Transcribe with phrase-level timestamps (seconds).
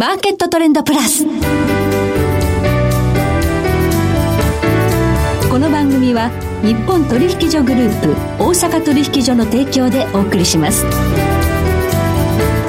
[0.00, 1.26] マーケットトレンドプラス。
[1.26, 1.30] こ
[5.58, 6.30] の番組は
[6.64, 10.86] 日本取引所グループ大阪取引所の提供でお送りします。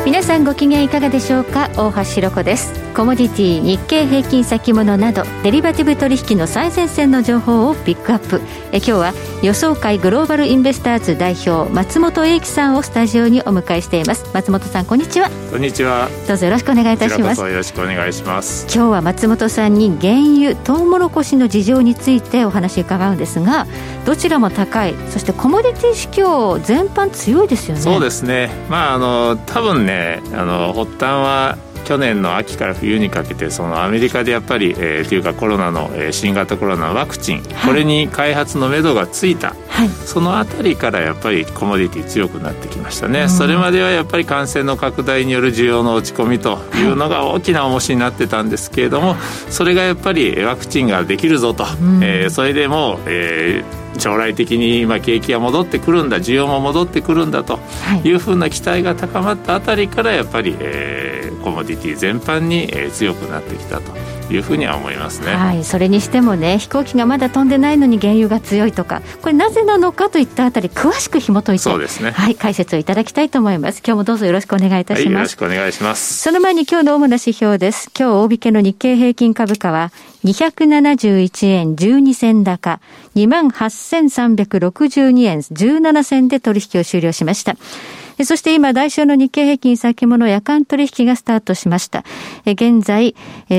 [0.04, 1.70] 皆さんご機嫌いかがでしょうか？
[1.78, 8.42] 大橋ひろ子ですコモディティ日経平均先物などデリバティブ取引の最前線の情報をピックアップ。
[8.74, 14.30] え今日は予想会グローバルインベスターズ代表松本英樹さんをスタジオにお迎えしています。
[14.34, 15.30] 松本さんこんにちは。
[15.50, 16.10] こんにちは。
[16.28, 17.42] どうぞよろしくお願いいたします。
[17.42, 18.66] よろしくお願いします。
[18.66, 23.68] 今日は松本さんに原油トウモロコシの事情についてお話伺うんですが
[24.06, 24.96] どちらも高い。
[25.10, 27.82] そしてコモディティ指標全般強いですよね。
[27.82, 28.50] そうですね。
[28.70, 49.16] まああの多分ねあの発端は去年の秋から冬にかけてそのアメリカでやっぱり、えー、というかコロナの、えー、新型コロナワクチン、はい、これに開発のめどがついた、はい、そのあたりからやっぱりコモディティ強くなってきましたね、それまではやっぱり感染の拡大による需要の落ち込みというのが大きな重しになってたんですけれども、
[49.50, 51.66] それがやっぱりワクチンができるぞと、
[52.02, 57.60] えー、それでも、えー将来的にまあ景気が戻ってくるんだ需要も戻ってくるんだと
[58.04, 63.92] いうふうな期待が高まったあたりからやっぱり、えー、コモディティ全般に、えー、強くなってきたと
[64.32, 73.82] いうふうには思いますね、はい、それにしてもね飛行機がまだ飛んでないのに原油が強いとかこれなぜなのかといったあたり詳しく紐解いてそうですね、はい、解説をいただきたいと思います。
[73.86, 76.20] 今日もどうぞよろしくお願いいたします、はい、よろしくお願いします。
[76.20, 77.90] その前に今日の主な指標です。
[77.98, 79.92] 今日大引けの日経平均株価は
[80.24, 82.80] 271円12銭高
[83.16, 87.58] 28,362円17銭で取引を終了しました
[88.26, 92.04] そして今、来週の日経平均先物夜間取引がスタートしました。
[92.46, 93.16] 現在、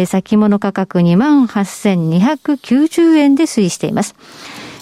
[0.06, 4.14] 先物価格28,290円で推移しています。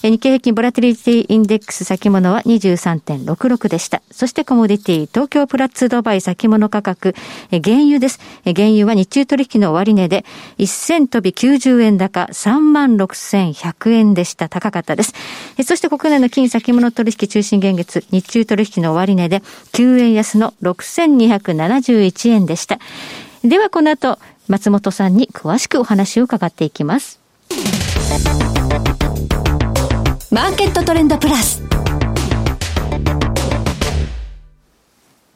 [0.03, 4.01] 日経平均ボラティリティインデックス先物は23.66でした。
[4.11, 7.15] そしてコモディティ、東京プラッツドバイ先物価格、
[7.51, 8.19] 原油です。
[8.45, 10.25] 原油は日中取引の終値で
[10.57, 14.49] 1000飛び90円高36,100円でした。
[14.49, 15.13] 高かったです。
[15.65, 19.41] そして国内の金先物取引中心現月、日中取引の終値で
[19.73, 22.79] 9円安の6271円でした。
[23.45, 24.19] ではこの後、
[24.49, 27.21] 松本さんに詳しくお話を伺っていきます。
[30.33, 31.61] マーケットトレンドプラス。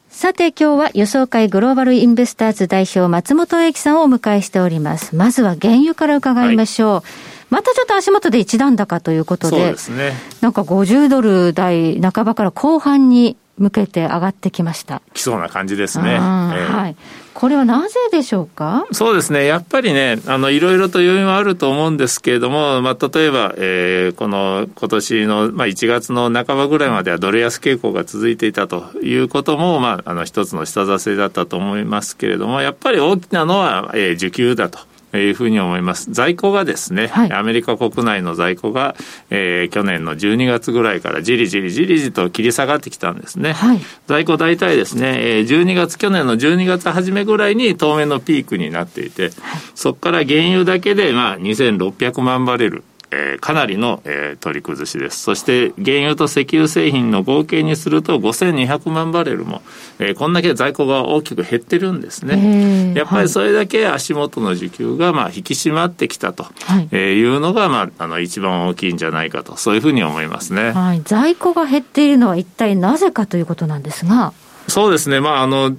[0.09, 5.17] さて今日は予想会グローバルインベスターズ代表松本英樹さんをお迎えしております。
[5.17, 6.93] まずは原油から伺いましょう。
[6.95, 7.03] はい
[7.51, 15.01] またちょっと足元で一段高ということで、そうですね、なんか50ドル台半ばから後半に向けて上がってきました。
[15.13, 16.15] 来そうな感じですね。
[16.15, 16.97] えー、はい。
[17.35, 18.87] これはなぜでしょうか？
[18.93, 19.45] そうですね。
[19.47, 34.79] やっぱりね、あの、いろいろと要因はあると思うんですけれども、まあ、例えば、えー、この今年の、まあ、1月の半ばぐらいまではドル安傾向が続いていたということも、まあ、あの、一つの下支えだったと思いますけれども、やっぱり大きなのは、えー、需給だと。
[35.19, 36.13] いうふうに思います。
[36.13, 38.97] 在庫がですね、はい、アメリカ国内の在庫が、
[39.31, 43.53] えー、去年の12月ぐらいからじりじりじりじりと切り下がってきたんですね。
[43.53, 49.33] はい、在庫大体ですね、えー、12月、去年の12月初めぐらいに当面のピークになっていて、はい、
[49.75, 52.85] そこから原油だけで、まあ、2600万バレル。
[53.15, 55.21] えー、かなりの、えー、取り崩しです。
[55.21, 59.63] そして原油と石油製品の合計にすると5200万バレルも、
[60.01, 62.93] えー、こんだけ在庫が大きく減ってるんですね。
[62.97, 66.47] やっぱりそれだけ足元の需給がまあ引き締まってきたと
[66.93, 70.73] いうのが、まあ、あの一番大きいんじゃないかと、そういうふうに思いますね。
[70.73, 74.33] はい、在庫が減っているのは一体なぜかということなんですが。
[74.67, 75.21] そうですね。
[75.21, 75.77] まあ、あの、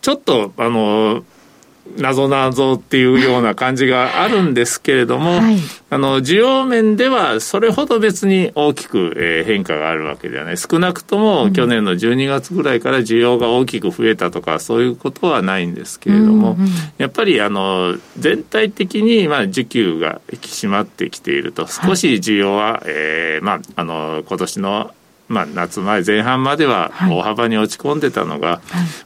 [0.00, 1.22] ちょっと、あの、
[1.98, 5.56] 謎謎っていうような感じがあるんですけれども、はい、
[5.90, 10.58] あの需要面ではそれほど別に大きく、え変化があるわけではない。
[10.58, 21.66] 少なくとも去年の12月ぐらいから需要が大きく増えたとかそういうことはないんですけれども、うんうん、やっぱりあの全体的にまあ需給が引き締まってきていると。
[21.66, 24.94] 少し需要は、はい、えー、まあ、あの今年の
[25.28, 28.60] まあ、夏前前半までは大幅に落ち込んでたのが、は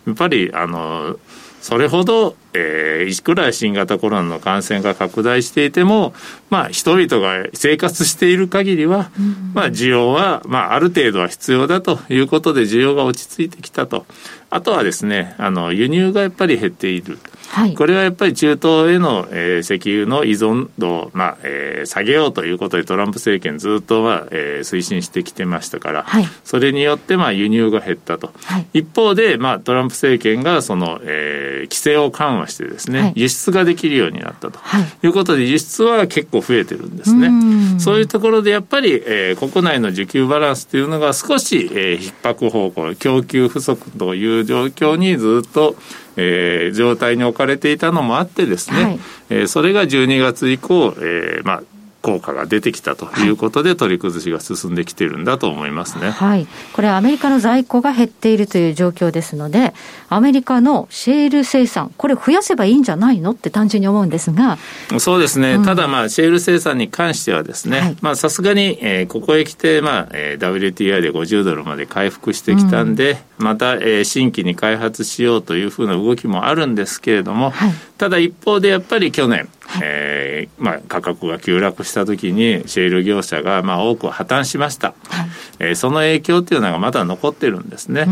[0.06, 1.20] い、やっぱりあの
[1.66, 6.14] それほど、えー、いくら新型コロナの感染が拡大していても、
[6.50, 9.10] まあ、人々が生活している限りは、
[9.54, 14.06] まあ、需要は、まあ、ある程度は必要だということで、需要が落ち着いてきたと。
[14.48, 17.18] あとはですね、あの、輸入がやっぱり減っている。
[17.48, 34.58] はい、これはやっぱり中東への、えー、石油の依存度を、まあえー、下げようということでトランプ政権ずっとは、えー、推進してきてましたから、はい、それによって、まあ、輸入が減ったと、はい、一方で、まあ、トランプ政権がその、えー、規制を緩和してですね、輸出ができるようになったと、
[35.02, 37.30] い、うことで輸出は結構増えてるんですね。
[37.78, 45.76] そういうところでやっぱり、えー、国内の需給バランスというのが少し、えー、逼迫方向供給不足という状況にずっと
[46.16, 48.98] えー、状態に置かれていたのもあってですね、はい、
[49.30, 51.62] えー、それが12月以降、えー、まあ、
[52.06, 56.10] 効果が出てきたということで、取り崩しが進んできているんだと思いますね。
[56.10, 56.46] はい。
[56.72, 59.74] これはアメリカの在庫が減っているという状況ですので、
[60.08, 64.56] アメリカのシェール生産、これ増やせばいいんじゃないのって単純に思うんですが。
[65.00, 65.54] そうですね。
[65.54, 79.48] うん、ただまあ、シェール生産に関してはですね、さすがに、えー、ここへ来て、まあ、えー、WTI で50ドルまで回復してきたんで、うん、また、えー、新規に開発しようというふうな動きもあるんですけれども、はい、ただ一方でやっぱり去年、
[79.82, 85.28] えーまあ、価格が急落した時にシェール業者がまあ多く破綻しました、はい、
[85.58, 88.06] えー、その影響っていうのがまだ残ってるんですね、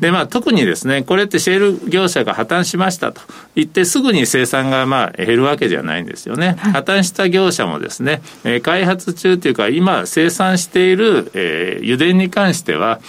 [0.00, 3.20] でまあ特にですねこれってシェール業者が破綻しましたと。
[3.54, 13.00] 言ってすぐに生産がまあ減るわけじゃないんですよね、はい、破綻した業者もですね、えー、開発中というか今生産している、えー、油田に関しては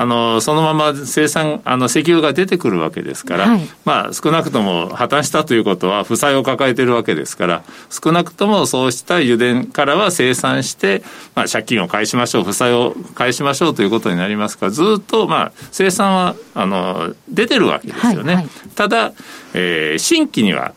[0.00, 11.02] あのそのまま生産あの石油が出てくるわけですから、はい、まあ少なくとも破綻したということは負債を抱えているわけですから少なくともそうした油田からは生産して、
[11.34, 18.34] まあ、借金を返しましょう負債を返しましょうということになりますからずっとまあ生産はあの出てるわけですよね。
[18.36, 19.12] はいはい、ただ、
[19.52, 20.72] えー、新規には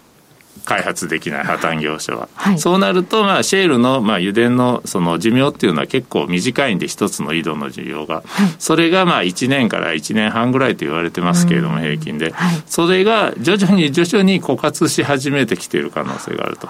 [0.65, 16.69] 開発できない破綻業者は、はい、そうなると、まあ、シェールの、まあ、油田のその寿命っていうのは結構短いんで一つの井戸の需要が、はい、それがまあ1年から1年半ぐらいと言われてますけれども、平均で、はい、それが徐々に徐々に枯渇し始めてきている可能性があると、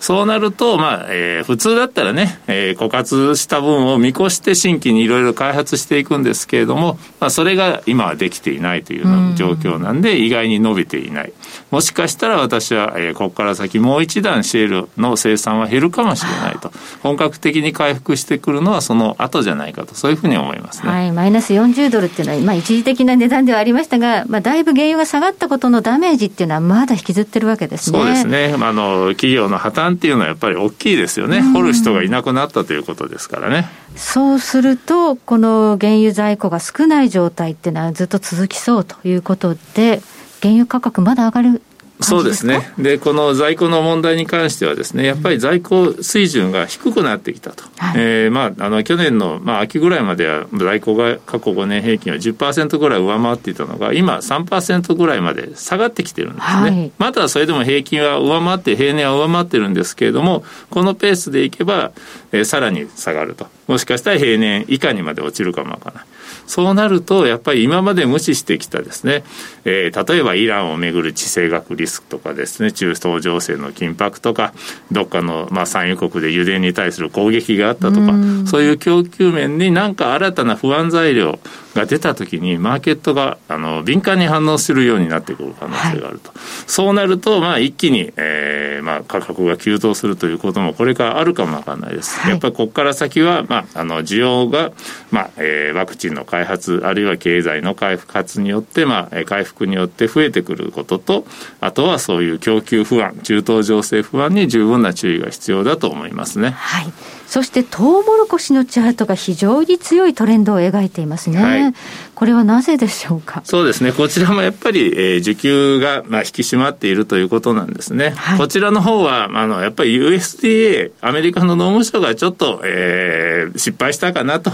[0.00, 11.32] そうなると、まあえー、普通だったらね、えー、枯渇した分を見越して新規にいろいろ開発していくんですけれども、まあ、それが今はできていないという状況なんで、意外に伸びていない。
[11.70, 16.70] もしかしたら私は、えー、ここから先もう一段シェールの生産は減るかもしれないと。
[17.02, 20.92] 本格的に回復してくるのはその後じゃないかと、そういうふうに思いますね。
[20.92, 27.98] はい、マイナス40ドルっていうのは、まあ一時的な値段ではありましたが、まあだいぶ原油が下がったことのダメージっていうのはまだ引きずってるわけですね。
[27.98, 28.54] そうですね。
[28.60, 31.42] あの、企業の破綻っていうのはやっぱり大きいですよね。
[31.42, 33.68] 掘る人がいなくなったということですからね。
[33.96, 40.00] そうすると、この原油在庫が少ない状態っていうのはずっと続きそうということで、
[40.42, 41.62] 原油価格まだ上がる
[42.06, 42.72] そうですね。
[42.78, 47.64] で、この在庫の問題に関してはですね、やっぱり在庫水準が低くなってきたと。
[47.78, 56.52] はい、えー、まあ、あの、去年の、まあ、秋ぐらいまでは在庫が過去5年平均は10%ぐらい上回っていたのが、今3%ぐらいまで下がってきてるんですね。
[56.52, 61.92] はい、まだそれでも平均は上回って、平年は上回ってるんですけれども、このペースでいけば、
[62.32, 63.48] えー、さらに下がると。
[63.66, 66.04] もしかしたら平年以下にまで落ちるかもわからない。
[66.46, 69.24] そうなると、やっぱり今まで無視してきたですね、
[69.64, 74.52] えー、例えばイランをめぐる地政学リスクとかですね、中東情勢の緊迫とか、
[74.90, 78.12] どっかの、まあ、産油国で油田に対する攻撃があったとか、
[78.46, 81.38] そういう供給面になんか新たな不安材料
[81.76, 86.30] が出たときに、マーケットがあの敏感に反応するようになってくる可能性があると。
[86.30, 92.18] はい、そうなると、まあ、一気に、えーまあ、価格が急騰するということもこれからあるかもわからないです。
[92.18, 94.72] はい、やっぱりここから先は、まあ、あの需要が、
[95.10, 101.26] まあえー、ワクチンの開発、あるいは経済の開発によって、まあ、回復によって増えてくることと、
[101.60, 106.50] あとはそういう供給不安、中東情勢不安に十分な注意が必要だと思いますね。
[106.50, 106.92] はい
[107.26, 111.42] そしてトウモロコシのチャートが非常に強いトレンドを描いていますね。
[111.42, 111.65] はい、
[112.14, 113.42] これはなぜでしょうか？
[113.44, 113.92] そうですね。
[113.92, 118.10] こちらもやっぱり、えー、需給が、まあ、引き締まっているということなんですね。
[118.10, 124.52] はい、こちらの方は、あの、やっぱり USDA、アメリカの農務省がちょっと、えー、失敗したかなと。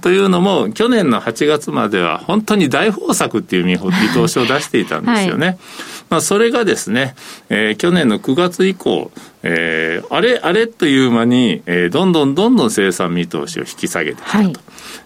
[0.00, 5.46] というのも、去年の8月までは本当に大豊作っていう見通しを出していたんですよね。
[5.46, 5.58] はい
[6.10, 7.14] まあ、それがですね、
[7.50, 9.10] えー、去年の9月以降、
[9.42, 14.38] えー、あれあれという間に、えー、どんどんどんどん生産見通しを引き下げてきたと。
[14.38, 14.56] はい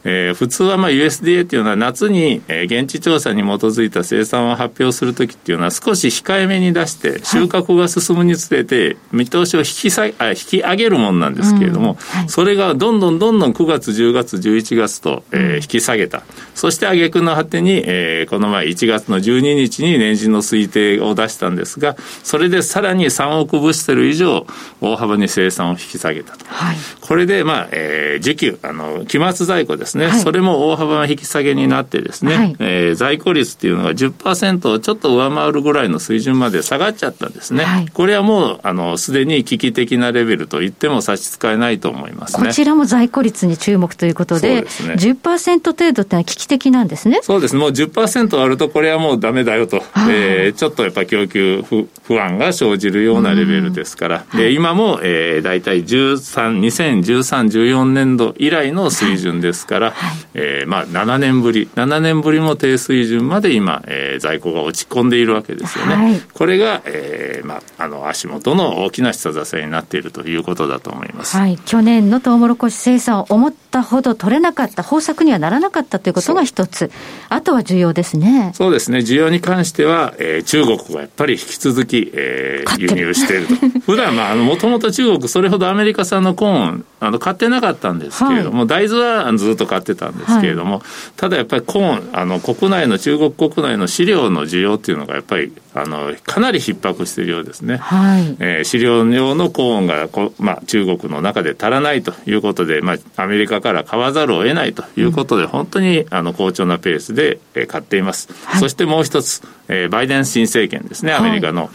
[0.05, 11.97] えー、普通はまあ USDA っていうのは夏に、えー、現地調査に基づいた生産を発表するときっていうのは少し控えめに出して収穫が進むにつれて見通しを引き下げあ引き上げるもんなんですけれども、うん。
[11.97, 16.23] はい、それがどんどんどんどん9月10月11月と、えー、引き下げた。
[16.55, 24.47] そして挙句の果てに、えー、この前1月の12日に年次の推定を出したんですがそれでさらに3億ブッセル以上
[24.81, 37.64] 大幅に生産を引き下げたと、はい、これでまあ、えー、需給あの期末在庫ですね、はい、それも大幅な引き下げになってですね、はい、えー、在庫率っていうのが10%をちょっと上回るぐらいの水準まで下がっちゃったんですね。
[37.64, 42.47] はい、これはもう、あの、すでに危機的なレベルと言っても差し支えないと思いますね。
[42.47, 47.21] こちらも在庫率に注目ということで、そうですね、10%程度ってのは危機的なんですね。
[47.23, 47.57] そうです。
[47.57, 76.90] もう10%あると、これはもうダメだよと、えー、ちょっとやっぱ供給不不安が生じるようなレベルですから、で今も、えー、大体13、2013、14年度以来の水準ですですから、はい、えー、まあ7年ぶり7年ぶりも低水準まで今、えー、在庫が落ち込んでいるわけですよね、はい、これが、えーまあ、あの足元の大きな下支えになっているということだと思います、はい、去年のトウモロコシ生産を思ったほど取れなかった豊作にはならなかったということが一つ。
[77.28, 78.52] あとは需要ですね。
[78.54, 78.99] そうですね。
[78.99, 83.54] 需要に関しては、えー、中国がやっぱり引き続き、えー、輸入していると。
[83.87, 90.83] 普段まあもともと中国それほどアメリカ産のコーンあの買ってなかったんですけれども、はい、大豆はずっと買ってたんですけれども、はい、
[91.17, 98.37] ただやっぱりコーンあの国内の中国国内の飼料の需要っていうのがやっぱりあのかなり逼迫しているようですね、はい。
[98.41, 111.71] えー、飼料用のコーンがこ、まあ、中国の中で足らないということで、まあ、アメリカから買わざるを得ないということで、うん、本当にあの好調なペースで、えー、買っています、はい、そしてもう一つ、えー、バイデン新政権ですねアメリカの、はい、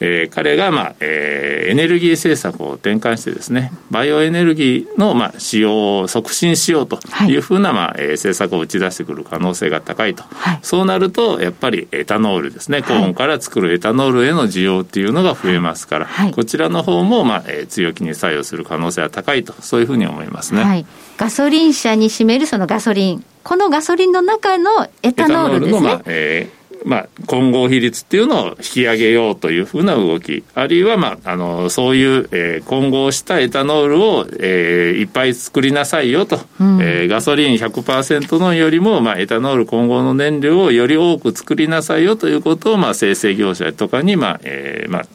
[0.00, 7.36] えー、彼が、まあえー、エネルギー政策を転換してですねバイオエネルギーの、まあ、使用を促進しようとい。
[7.36, 10.24] うふうな、まあえー、政策を打ち出してくる可能性が高いと、
[10.62, 12.82] そうなるとやっぱりエタノールですね。
[12.82, 20.86] コーンから作るエタノールへの需要っていうのが増えますから、はい、こちらの方も、まあえー、強気に作用する可能性は高いとそういうふうに思いますね、はい、
[21.16, 23.24] ガソリン車に占めるそのガソリン。
[23.44, 25.80] このガソリンの中のエタノールですね。
[25.80, 45.06] の、まあえーまあ、混合比率っていうのを引き上げようというふうな動き、あるいは、まあ、あの、そういう、えー、混合したエタノールを、えー、いっぱい作りなさいよと、うん、えー、ガソリン100%のよりも、まあ、エタノール混合の燃料をより多く作りなさいよということを、まあ、生成業者とかに、まあ、えー、まあ、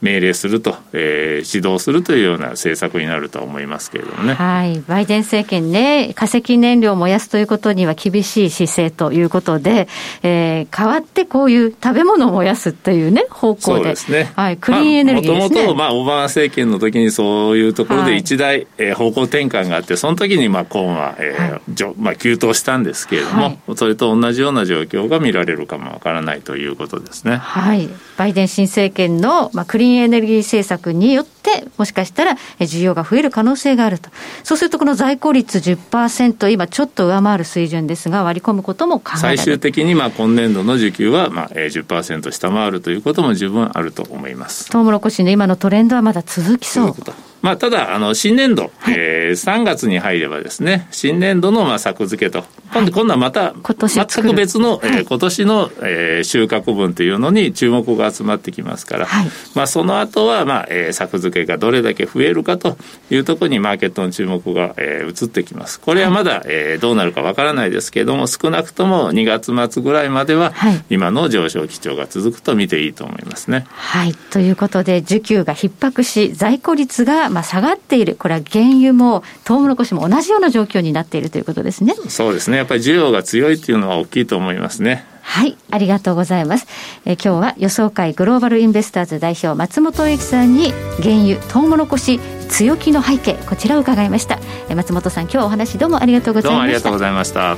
[0.00, 4.34] 命令すると、えー、指導するというような政策になると思いますけれどもね。
[4.34, 4.80] はい。
[4.86, 9.88] バイデン政権ね、化石燃料を燃やすということには厳しい姿勢ということで、
[10.22, 13.62] えー、代わってこういう食べ物を燃やすというね、方向で。
[13.62, 14.32] そうですね。
[14.36, 14.56] はい。
[14.56, 15.60] クリーンエネルギーですね。
[15.60, 27.36] もともと、まあ、オバマ政権の時にそういうところで一大、はい、えー、方向転換があって、その時に、まあ、コーンは、えー、はい、まあ、急騰したんですけれども、はい、それと同じような状況が見られるかもわからないということですね。
[27.36, 27.88] はい。
[28.16, 34.10] バイデン新政権の、まあ、クリーンエネルギー政策によって、もしかしたら需要が増える可能性があると。
[34.44, 44.70] そうすると、この在庫率10%、今ちょっと上回る水準ですが、割り込むことも考えられる最終的にまあ今年度の需給はまあ10%下回るということも十分あると思います。
[44.70, 46.94] トウモロコシの今のトレンドはまだ続きそう
[47.40, 62.76] まあ、ただ、あの、新年度、はい、えー、3月に入ればですね、新年度の、まあ、作付けと、今度、今度はまた、全く別の、えー、今年の、えー、収穫分というのに注目が集まってきますから、はい、まあ、その後は、まあ、えー、作付けがどれだけ増えるかと
[63.10, 65.80] いうところにマーケットの注目が、えー、移ってきます。
[65.80, 73.66] これはまだ、えー、どうなるかわからないですけれども、少なくとも2月末ぐらいまでは、はい、今の上昇基調が続くと見ていいと思いますね。
[73.70, 74.14] はい。
[74.30, 78.16] ということで、需給が逼迫し、在庫率が、まあ、下がっている。
[78.18, 81.94] これは原油も、トウモロコシも同じような状況になっているということですね。
[82.08, 82.57] そうですね。
[82.58, 85.04] やっぱり需要が強いっていうのは大きいと思いますね。
[85.22, 86.66] はい、ありがとうございます。
[87.04, 90.72] え今日は予想会グローバルインベスターズ代表松本英樹さんに
[91.02, 94.38] 原油トウモロコシ強気の背景こちらを伺いました。
[94.68, 96.50] え松本さん今日お話どうもありがとうございました。
[96.50, 97.56] どうもありがとうございました。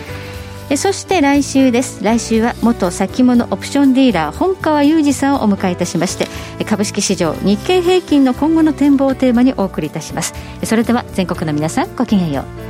[0.71, 6.29] えそして来週です来週は元先物オプションディーラー本川裕二さんをお迎えいたしまして
[6.65, 12.70] 株式市場日経平均の今後の展望をテーマにお送りいたしますそれでは全国の皆さんごきげんよう